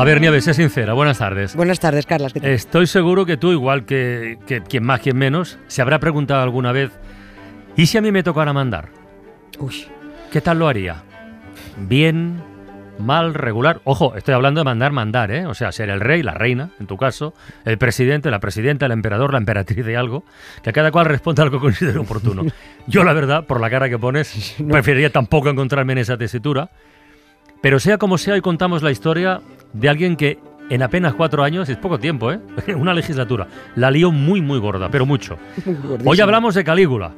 [0.00, 0.94] A ver, Nieves, sé sincera.
[0.94, 1.54] Buenas tardes.
[1.54, 2.32] Buenas tardes, Carlas.
[2.32, 2.48] ¿qué tal?
[2.48, 6.72] Estoy seguro que tú, igual que, que quien más, quien menos, se habrá preguntado alguna
[6.72, 6.90] vez,
[7.76, 8.88] ¿y si a mí me tocara mandar?
[9.58, 9.84] Uy,
[10.32, 11.02] ¿Qué tal lo haría?
[11.76, 12.42] ¿Bien?
[12.98, 13.34] ¿Mal?
[13.34, 13.82] ¿Regular?
[13.84, 15.44] Ojo, estoy hablando de mandar, mandar, ¿eh?
[15.44, 17.34] O sea, ser el rey, la reina, en tu caso,
[17.66, 20.24] el presidente, la presidenta, el emperador, la emperatriz de algo,
[20.62, 22.46] que cada cual responda a lo que considere oportuno.
[22.86, 26.70] Yo, la verdad, por la cara que pones, preferiría tampoco encontrarme en esa tesitura.
[27.62, 29.40] Pero sea como sea, hoy contamos la historia
[29.72, 30.38] de alguien que
[30.70, 32.38] en apenas cuatro años, es poco tiempo, ¿eh?
[32.76, 35.36] Una legislatura, la lió muy, muy gorda, pero mucho.
[36.04, 37.12] Hoy hablamos de Calígula,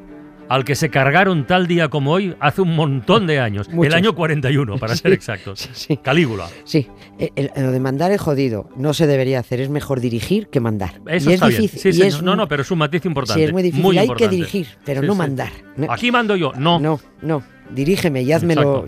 [0.49, 3.69] al que se cargaron tal día como hoy hace un montón de años.
[3.71, 5.61] El año 41, para ser exactos.
[5.61, 5.97] sí, sí.
[5.99, 6.47] Calígula.
[6.65, 8.69] Sí, el- el- lo de mandar es jodido.
[8.75, 9.61] No se debería hacer.
[9.61, 11.01] Es mejor dirigir que mandar.
[11.07, 11.93] Eso y está es difícil.
[11.93, 13.41] Sí, y es no, no, pero es un matiz importante.
[13.41, 13.87] Sí, es muy difícil.
[13.99, 14.25] Hay importante.
[14.31, 15.51] que dirigir, pero no mandar.
[15.91, 16.53] Aquí mando yo.
[16.57, 16.81] No.
[16.81, 17.43] no, no.
[17.71, 18.87] Dirígeme y házmelo,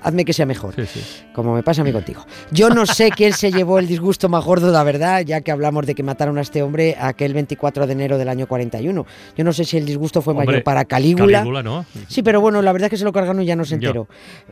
[0.00, 0.74] hazme que sea mejor.
[0.74, 1.00] Sí, sí.
[1.32, 2.26] Como me pasa a mí contigo.
[2.50, 5.86] Yo no sé quién se llevó el disgusto más gordo, la verdad, ya que hablamos
[5.86, 9.06] de que mataron a este hombre aquel 24 de enero del año 41.
[9.36, 11.38] Yo no sé si el disgusto fue Hombre, mayor para Calígula.
[11.38, 11.86] Calígula, ¿no?
[12.08, 14.08] Sí, pero bueno, la verdad es que se lo cargaron y ya no se enteró.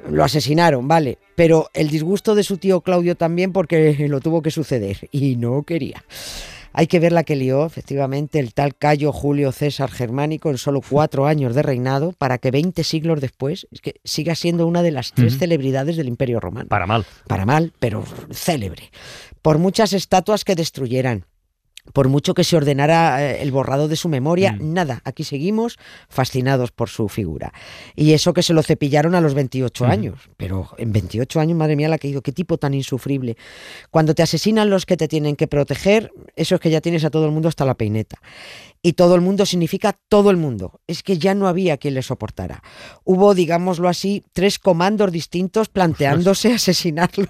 [0.09, 1.19] Lo asesinaron, vale.
[1.35, 5.63] Pero el disgusto de su tío Claudio también porque lo tuvo que suceder y no
[5.65, 6.05] quería.
[6.73, 10.81] Hay que ver la que lió, efectivamente, el tal Cayo Julio César Germánico en solo
[10.81, 14.91] cuatro años de reinado para que 20 siglos después es que siga siendo una de
[14.91, 16.69] las tres celebridades del Imperio Romano.
[16.69, 17.05] Para mal.
[17.27, 18.91] Para mal, pero célebre.
[19.43, 21.27] Por muchas estatuas que destruyeran.
[21.93, 24.73] Por mucho que se ordenara eh, el borrado de su memoria, Mm.
[24.73, 27.53] nada, aquí seguimos fascinados por su figura.
[27.97, 29.93] Y eso que se lo cepillaron a los 28 Ujú.
[29.93, 33.37] años, pero en 28 años, madre mía, la que digo, qué tipo tan insufrible.
[33.91, 37.11] Cuando te asesinan los que te tienen que proteger, eso es que ya tienes a
[37.11, 38.19] todo el mundo hasta la peineta.
[38.85, 40.81] Y todo el mundo significa todo el mundo.
[40.89, 42.65] Es que ya no había quien le soportara.
[43.05, 47.27] Hubo, digámoslo así, tres comandos distintos planteándose asesinarlo.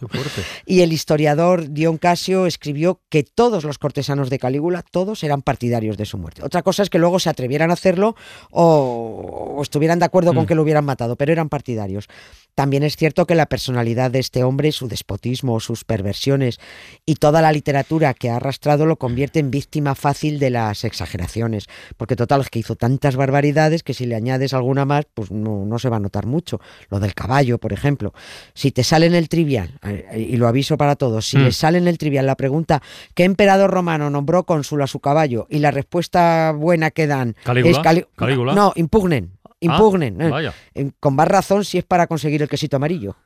[0.65, 5.99] Y el historiador Dion Casio escribió que todos los cortesanos de Calígula, todos eran partidarios
[5.99, 6.43] de su muerte.
[6.43, 8.17] Otra cosa es que luego se atrevieran a hacerlo
[8.51, 10.47] o, o estuvieran de acuerdo con Mm.
[10.47, 12.09] que lo hubieran matado, pero eran partidarios.
[12.55, 16.61] También es cierto que la personalidad de este hombre, su despotismo, sus perversiones
[17.07, 21.67] y toda la literatura que ha arrastrado lo convierte en víctima fácil de las exageraciones.
[21.97, 25.65] Porque total, es que hizo tantas barbaridades que si le añades alguna más, pues no,
[25.65, 26.61] no se va a notar mucho.
[26.91, 28.13] Lo del caballo, por ejemplo.
[28.55, 31.43] Si te sale en el trivial, eh, y lo aviso para todos, si Mm.
[31.45, 32.83] le sale en el trivial la pregunta
[33.15, 35.47] ¿qué emperador romano nombró cónsul a su caballo?
[35.49, 38.55] Y la respuesta buena que dan Calígula, es Calígula.
[38.55, 39.33] No, impugnen.
[39.69, 40.21] Ah, Impugnen.
[40.21, 40.29] eh.
[40.31, 40.53] Vaya.
[40.75, 43.17] Eh, Con más razón si es para conseguir el quesito amarillo.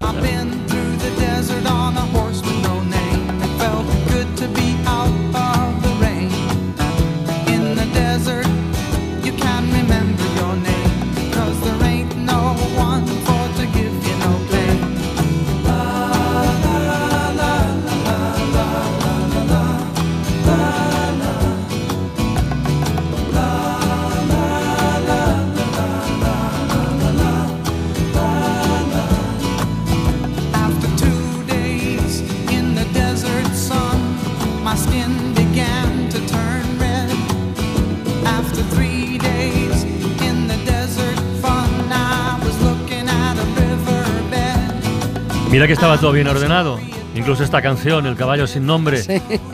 [45.57, 46.79] Mira que estaba todo bien ordenado.
[47.15, 49.01] Incluso esta canción, El caballo sin nombre.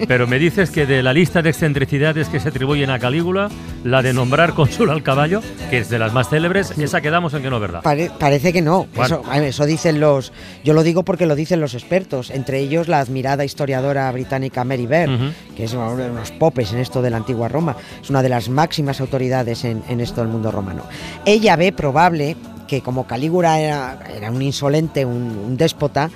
[0.08, 3.48] Pero me dices que de la lista de excentricidades que se atribuyen a Calígula,
[3.84, 7.42] la de nombrar cónsul al caballo, que es de las más célebres, esa quedamos en
[7.42, 7.82] que no es verdad.
[7.82, 8.88] Pare- parece que no.
[8.96, 9.22] Bueno.
[9.44, 10.32] Eso, dicen los.
[10.64, 12.30] Yo lo digo porque lo dicen los expertos.
[12.30, 15.08] Entre ellos la admirada historiadora británica Mary Bear,
[15.56, 17.76] que es uno de unos popes en esto de la antigua Roma.
[18.02, 20.82] Es una de las máximas autoridades en, en esto del mundo romano.
[21.24, 22.34] Ella ve probable
[22.72, 26.08] que como Calígula era, era un insolente, un, un déspota,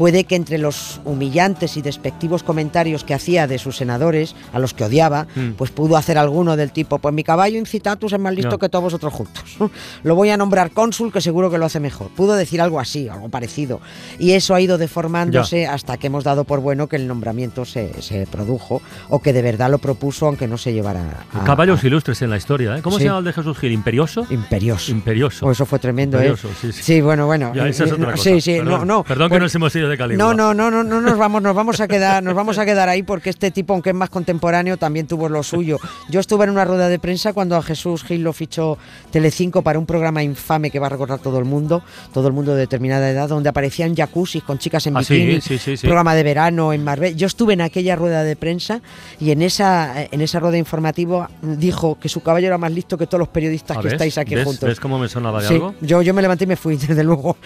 [0.00, 4.72] puede que entre los humillantes y despectivos comentarios que hacía de sus senadores, a los
[4.72, 5.50] que odiaba, Mm.
[5.58, 8.84] pues pudo hacer alguno del tipo, pues mi caballo incitatus es más listo que todos
[8.84, 9.44] vosotros juntos.
[10.02, 12.08] Lo voy a nombrar cónsul, que seguro que lo hace mejor.
[12.16, 13.82] Pudo decir algo así, algo parecido.
[14.18, 18.00] Y eso ha ido deformándose hasta que hemos dado por bueno que el nombramiento se,
[18.00, 18.80] se produjo
[19.10, 21.44] o que de verdad lo propuso, aunque no se llevara a...
[21.44, 22.80] Caballos ilustres en la historia, ¿eh?
[22.80, 23.02] ¿Cómo Sí.
[23.02, 23.72] se llama el de Jesús Gil?
[23.72, 24.26] ¿Imperioso?
[24.30, 24.90] Imperioso.
[24.92, 25.44] Imperioso.
[25.46, 26.52] Oh, eso fue tremendo, Imperioso, ¿eh?
[26.58, 27.00] sí, sí.
[27.02, 27.52] bueno, bueno.
[27.54, 28.22] Ya, esa es Eh, otra no, cosa.
[28.24, 28.78] Sí, sí, Perdón.
[28.80, 29.04] no, no.
[29.04, 30.24] Perdón que Bueno, nos hemos sido de Calígula.
[30.24, 32.88] No, no, no, no, no nos vamos, nos vamos a quedar, nos vamos a quedar
[32.88, 35.78] ahí porque este tipo, aunque es más contemporáneo, también tuvo lo suyo.
[36.08, 38.78] Yo estuve en una rueda de prensa cuando a Jesús Gil lo fichó
[39.10, 41.82] Telecinco para un programa infame que va a recordar todo el mundo,
[42.12, 45.58] todo el mundo de determinada edad, donde aparecían jacuzzi con chicas en Ah, bikini, sí,
[45.58, 45.86] sí, sí.
[45.86, 47.16] programa de verano en Marbella.
[47.16, 48.80] Yo estuve en aquella rueda de prensa
[49.20, 53.06] y en esa, en esa rueda informativa dijo que su caballo era más listo que
[53.06, 53.92] todos los periodistas Ah, que ¿ves?
[53.94, 54.44] estáis aquí ¿Ves?
[54.44, 54.68] juntos.
[54.68, 55.74] ¿Ves cómo me sonaba de algo?
[55.80, 57.36] yo, yo me levanté y me fui, desde luego.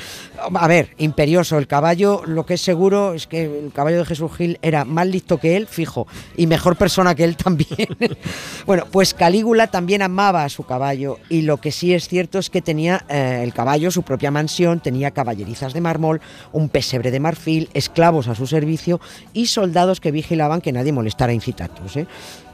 [0.55, 1.59] A ver, imperioso.
[1.59, 5.07] El caballo, lo que es seguro es que el caballo de Jesús Gil era más
[5.07, 6.07] listo que él, fijo,
[6.37, 7.89] y mejor persona que él también.
[8.67, 12.51] bueno, pues Calígula también amaba a su caballo, y lo que sí es cierto es
[12.51, 16.21] que tenía eh, el caballo su propia mansión, tenía caballerizas de mármol,
[16.53, 19.01] un pesebre de marfil, esclavos a su servicio
[19.33, 21.97] y soldados que vigilaban que nadie molestara a incitatus.
[21.97, 22.07] ¿eh?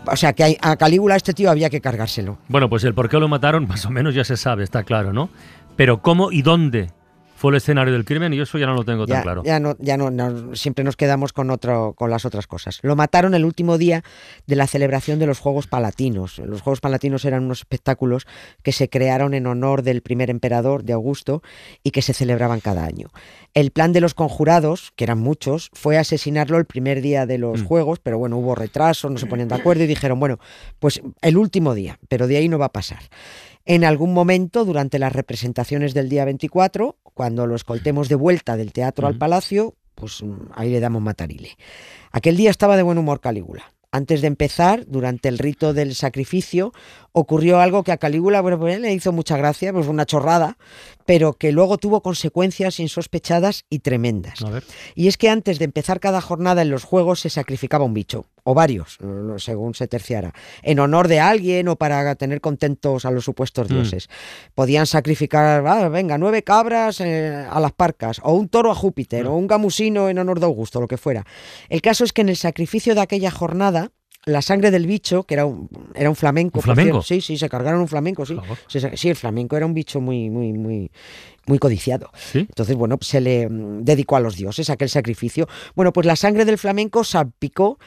[0.07, 2.39] O sea que a Calígula este tío había que cargárselo.
[2.49, 5.13] Bueno, pues el por qué lo mataron, más o menos ya se sabe, está claro,
[5.13, 5.31] ¿no?
[5.77, 6.91] Pero cómo y dónde
[7.41, 9.43] fue el escenario del crimen, y eso ya no lo tengo tan ya, claro.
[9.43, 12.81] ya no, ya no, no, siempre nos quedamos con otro, con las otras cosas.
[12.83, 14.05] Lo mataron el último día
[14.47, 16.39] de la celebración de los Juegos Palatinos.
[16.39, 18.27] Los Juegos Palatinos eran unos espectáculos
[18.63, 21.43] que se crearon en honor del primer emperador de Augusto
[21.83, 23.09] y que se celebraban cada año.
[23.55, 27.63] El plan de los conjurados, que eran muchos, fue asesinarlo el primer día de los
[27.63, 27.65] Mm.
[27.65, 30.39] Juegos, pero bueno, hubo retraso, no se ponían de acuerdo y dijeron, bueno,
[30.79, 33.01] pues el último día, pero de ahí no va a pasar.
[33.71, 38.73] En algún momento, durante las representaciones del día 24, cuando lo escoltemos de vuelta del
[38.73, 41.57] teatro al palacio, pues mm, ahí le damos matarile.
[42.11, 43.73] Aquel día estaba de buen humor Calígula.
[43.93, 46.73] Antes de empezar, durante el rito del sacrificio,
[47.13, 50.59] ocurrió algo que a Calígula bueno, pues, le hizo mucha gracia, pues una chorrada,
[51.07, 54.41] pero que luego tuvo consecuencias insospechadas y tremendas.
[54.97, 58.27] Y es que antes de empezar cada jornada en los juegos se sacrificaba un bicho,
[58.50, 58.99] o varios,
[59.38, 60.32] según se terciara,
[60.62, 63.75] en honor de alguien o para tener contentos a los supuestos Mm.
[63.75, 64.08] dioses.
[64.55, 69.25] Podían sacrificar, ah, venga, nueve cabras eh, a las parcas, o un toro a Júpiter,
[69.25, 69.29] Mm.
[69.29, 71.25] o un gamusino en honor de Augusto, lo que fuera.
[71.69, 73.93] El caso es que en el sacrificio de aquella jornada,
[74.26, 76.58] la sangre del bicho, que era un, era un flamenco.
[76.58, 77.00] ¿Un flamenco?
[77.02, 78.37] Sí, sí, se cargaron un flamenco, sí.
[78.69, 80.91] Sí, el flamenco era un bicho muy, muy, muy,
[81.47, 82.11] muy codiciado.
[82.14, 82.41] ¿Sí?
[82.41, 85.49] Entonces, bueno, se le mm, dedicó a los dioses aquel sacrificio.
[85.75, 87.79] Bueno, pues la sangre del flamenco salpicó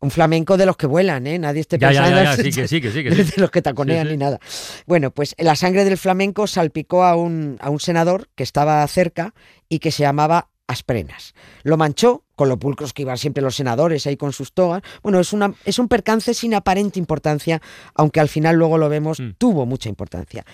[0.00, 1.38] un flamenco de los que vuelan, ¿eh?
[1.38, 3.50] Nadie esté Ya, ya, pensando ya, ya, sí, que sí, que sí, que de los
[3.50, 4.38] que taconean ni nada.
[4.86, 9.34] Bueno, pues la sangre del flamenco salpicó a un, a un senador que estaba cerca
[9.68, 11.34] y que se llamaba Asprenas.
[11.62, 14.82] Lo manchó con lo pulcros que iban siempre los senadores ahí con sus togas.
[15.02, 17.60] Bueno, es, una, es un percance sin aparente importancia,
[17.94, 19.30] aunque al final luego lo vemos, Mm.
[19.38, 20.44] tuvo mucha importancia.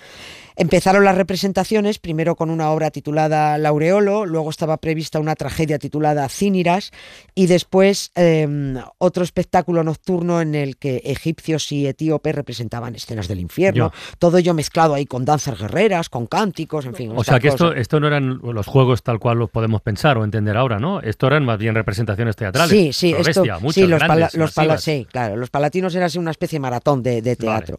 [0.57, 6.29] Empezaron las representaciones, primero con una obra titulada Laureolo, luego estaba prevista una tragedia titulada
[6.29, 6.91] Cíniras
[7.33, 13.39] y después eh, otro espectáculo nocturno en el que egipcios y etíopes representaban escenas del
[13.41, 17.11] infierno, todo ello mezclado ahí con danzas guerreras, con cánticos, en fin.
[17.15, 17.79] O sea que esto, cosa.
[17.79, 21.01] esto no eran los juegos tal cual los podemos pensar o entender ahora, ¿no?
[21.01, 22.71] Esto eran más bien representaciones teatrales.
[22.71, 26.05] Sí, sí, esto, bestia, sí, los, grandes, pala- los pala- sí, claro, los palatinos eran
[26.05, 27.77] así una especie de maratón de, de teatro.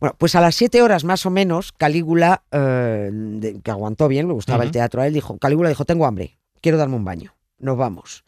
[0.00, 2.15] Bueno, pues a las siete horas más o menos, Calígula,
[2.52, 6.06] eh, de- que aguantó bien, le gustaba el teatro a él, dijo, Calígula dijo, tengo
[6.06, 8.24] hambre, quiero darme un baño, nos vamos.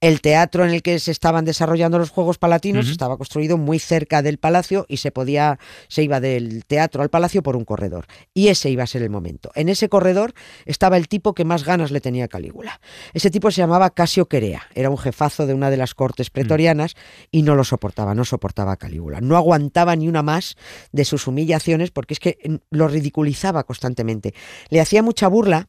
[0.00, 4.20] El teatro en el que se estaban desarrollando los Juegos Palatinos estaba construido muy cerca
[4.20, 8.06] del palacio y se podía, se iba del teatro al palacio por un corredor.
[8.34, 9.52] Y ese iba a ser el momento.
[9.54, 10.34] En ese corredor
[10.64, 12.80] estaba el tipo que más ganas le tenía a Calígula.
[13.12, 16.96] Ese tipo se llamaba Casio Querea, era un jefazo de una de las cortes pretorianas
[17.30, 19.20] y no lo soportaba, no soportaba a Calígula.
[19.20, 20.56] No aguantaba ni una más
[20.90, 24.34] de sus humillaciones porque es que mm, lo ridiculizaba constantemente.
[24.68, 25.68] Le hacía mucha burla,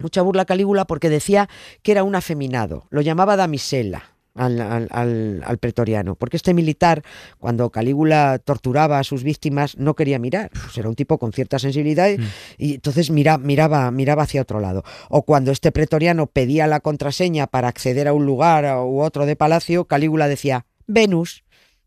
[0.00, 1.48] mucha burla a Calígula porque decía
[1.82, 4.02] que era un afeminado, lo llamaba damisela.
[4.36, 7.02] Al, al- al- al pretoriano, porque este militar,
[7.38, 11.58] cuando Calígula torturaba a sus víctimas, no quería mirar, pues era un tipo con cierta
[11.58, 12.24] sensibilidad y- Mm.
[12.56, 14.84] y entonces mira, miraba, miraba hacia otro lado.
[15.08, 19.34] O cuando este pretoriano pedía la contraseña para acceder a un lugar u otro de
[19.34, 21.42] palacio, Calígula decía Venus,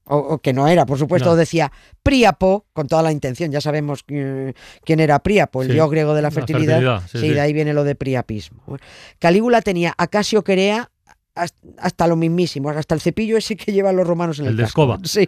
[0.06, 1.36] o, o que no era, por supuesto, No.
[1.36, 3.52] decía Príapo, con toda la intención.
[3.52, 6.74] Ya sabemos eh, quién era Príapo, el Sí, dios griego de la la fertilidad.
[6.82, 8.62] fertilidad, sí, sí, de ahí viene lo de priapismo.
[8.66, 8.84] Bueno,
[9.20, 10.90] Calígula tenía a Casio Querea
[11.36, 14.58] hasta, hasta lo mismísimo, hasta el cepillo ese que llevan los romanos en el, El
[14.58, 14.84] de casco.
[14.84, 15.00] escoba.
[15.04, 15.28] Sí,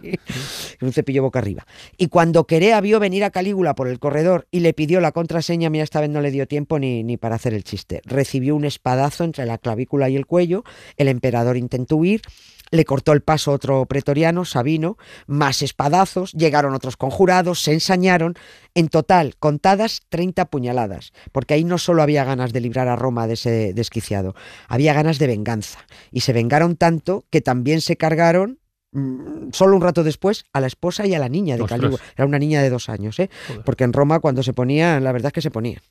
[0.80, 1.66] un cepillo boca arriba.
[1.96, 5.68] Y cuando Querea vio venir a Calígula por el corredor y le pidió la contraseña,
[5.70, 8.02] mira, esta vez no le dio tiempo ni, ni para hacer el chiste.
[8.04, 10.62] Recibió un espadazo entre la clavícula y el cuello,
[10.96, 12.20] el emperador intentó huir,
[12.70, 14.96] le cortó el paso otro pretoriano, Sabino,
[15.26, 18.34] más espadazos, llegaron otros conjurados, se ensañaron,
[18.74, 23.26] en total, contadas 30 puñaladas, porque ahí no solo había ganas de librar a Roma
[23.26, 24.34] de ese desquiciado,
[24.68, 28.58] había ganas de venganza, y se vengaron tanto que también se cargaron
[28.92, 31.64] mm, solo un rato después a la esposa y a la niña de.
[31.64, 32.02] Calígula.
[32.16, 33.30] Era una niña de dos años, ¿eh?
[33.64, 35.82] Porque en Roma cuando se ponía, la verdad es que se ponía.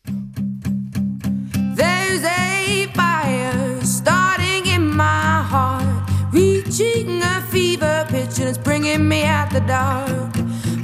[8.97, 10.35] Meet me at the dark.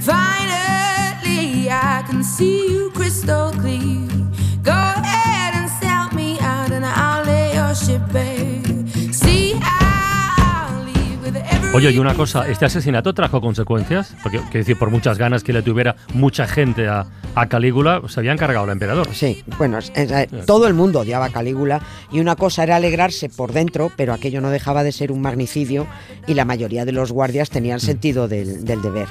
[0.01, 4.07] Finally, I can see you crystal clear.
[4.63, 8.80] Go ahead and sell me out, and I'll lay your ship bare.
[11.73, 14.13] Oye, y una cosa, ¿este asesinato trajo consecuencias?
[14.21, 18.19] Porque, quiero decir, por muchas ganas que le tuviera mucha gente a, a Calígula, se
[18.19, 19.07] habían cargado al emperador.
[19.13, 21.79] Sí, bueno, es- es- eh, todo el mundo odiaba a Calígula
[22.11, 25.87] y una cosa era alegrarse por dentro, pero aquello no dejaba de ser un magnicidio
[26.27, 29.07] y la mayoría de los guardias tenían sentido del, del deber.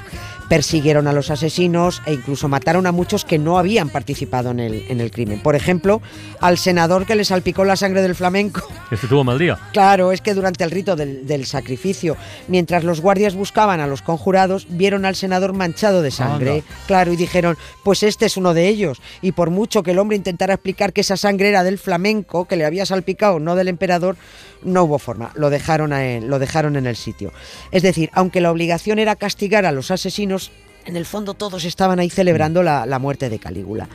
[0.50, 4.85] Persiguieron a los asesinos e incluso mataron a muchos que no habían participado en el,
[4.88, 5.40] en el crimen.
[5.40, 6.02] Por ejemplo,
[6.40, 8.61] al senador que le salpicó la sangre del flamenco.
[8.90, 9.57] Este tuvo mal día.
[9.73, 12.16] Claro, es que durante el rito del, del sacrificio,
[12.49, 16.64] mientras los guardias buscaban a los conjurados, vieron al senador manchado de sangre.
[16.88, 19.00] Claro, y dijeron, pues este es uno de ellos.
[19.23, 22.57] Y por mucho que el hombre intentara explicar que esa sangre era del flamenco, que
[22.57, 24.16] le había salpicado, no del emperador,
[24.62, 25.33] no hubo forma.
[25.35, 27.33] Lo dejaron, a lo dejaron en el sitio.
[27.71, 30.50] Es decir, aunque la obligación era castigar a los asesinos,
[30.87, 33.88] en el fondo todos estaban ahí celebrando la, la muerte de Calígula.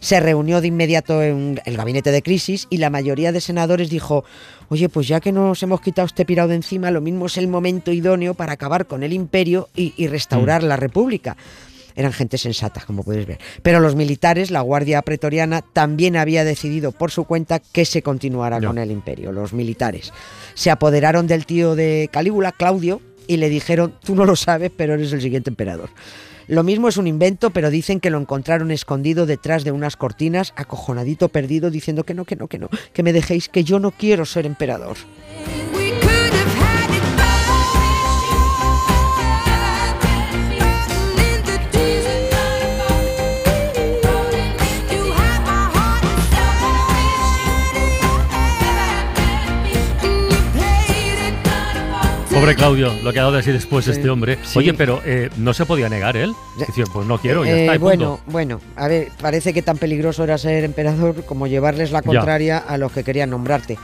[0.00, 4.24] Se reunió de inmediato en el gabinete de crisis y la mayoría de senadores dijo,
[4.68, 7.46] oye, pues ya que nos hemos quitado este pirado de encima, lo mismo es el
[7.46, 11.36] momento idóneo para acabar con el imperio y, y restaurar la república.
[11.94, 13.38] Eran gente sensata, como puedes ver.
[13.62, 18.60] Pero los militares, la Guardia Pretoriana, también había decidido por su cuenta que se continuara
[18.60, 19.32] con el imperio.
[19.32, 20.12] Los militares
[20.54, 24.94] se apoderaron del tío de Calígula, Claudio, y le dijeron, tú no lo sabes, pero
[24.94, 25.90] eres el siguiente emperador.
[26.48, 30.52] Lo mismo es un invento, pero dicen que lo encontraron escondido detrás de unas cortinas,
[30.56, 33.92] acojonadito, perdido, diciendo que no, que no, que no, que me dejéis, que yo no
[33.92, 34.96] quiero ser emperador.
[52.42, 54.36] Pobre Claudio, lo que ha dado de decir después Sí, este hombre.
[54.42, 54.58] sí.
[54.58, 56.32] Oye, pero eh, no se podía negar él.
[56.58, 57.76] Decía, pues no quiero, ya Eh, está.
[57.76, 58.32] y bueno, punto.
[58.32, 62.78] bueno, a ver, parece que tan peligroso era ser emperador como llevarles la contraria a
[62.78, 63.78] los que querían nombrarte.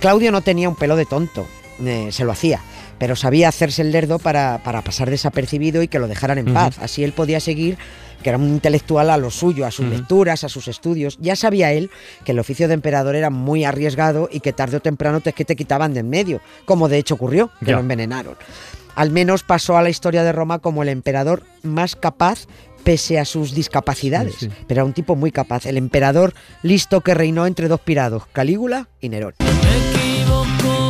[0.00, 1.46] Claudio no tenía un pelo de tonto,
[1.84, 2.60] eh, se lo hacía,
[3.02, 6.78] pero sabía hacerse el lerdo para, para pasar desapercibido y que lo dejaran en paz.
[6.78, 7.76] Así él podía seguir,
[8.22, 11.18] que era un intelectual a lo suyo, a sus lecturas, a sus estudios.
[11.20, 11.90] Ya sabía él
[12.24, 15.44] que el oficio de emperador era muy arriesgado y que tarde o temprano te, que
[15.44, 17.72] te quitaban de en medio, como de hecho ocurrió, que Ya.
[17.72, 18.36] lo envenenaron.
[18.94, 22.46] Al menos pasó a la historia de Roma como el emperador más capaz
[22.84, 24.36] pese a sus discapacidades.
[24.38, 24.52] Sí, sí.
[24.68, 28.90] Pero era un tipo muy capaz, el emperador listo que reinó entre dos pirados, Calígula
[29.00, 29.34] y Nerón.
[29.40, 30.81] Me equivoco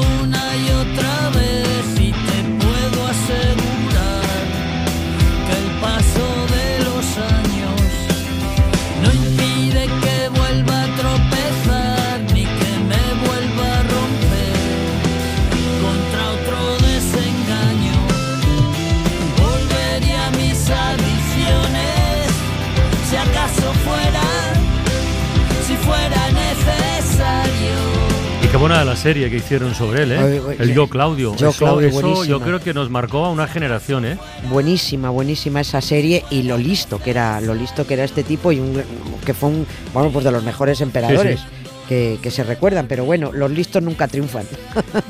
[28.52, 30.18] qué buena la serie que hicieron sobre él, ¿eh?
[30.18, 30.74] Ay, ay, el.
[30.74, 31.34] Yo Claudio.
[31.36, 34.18] Yo eso, Claudio, eso yo creo que nos marcó a una generación, ¿eh?
[34.50, 38.52] Buenísima, buenísima esa serie y lo listo que era, lo listo que era este tipo
[38.52, 38.82] y un,
[39.24, 41.46] que fue un, bueno, pues de los mejores emperadores Sí,
[41.88, 44.44] Que, que se recuerdan, pero bueno, los listos nunca triunfan.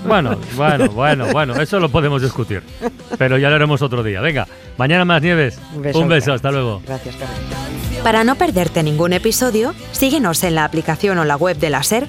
[0.06, 2.62] Bueno, bueno, bueno, bueno, eso lo podemos discutir.
[3.18, 4.20] Pero ya lo haremos otro día.
[4.20, 4.46] Venga,
[4.78, 5.58] mañana más nieves.
[5.74, 6.80] Un beso, Un beso hasta luego.
[6.86, 7.38] Gracias, Carlos.
[8.04, 12.08] Para no perderte ningún episodio, síguenos en la aplicación o la web de la SER,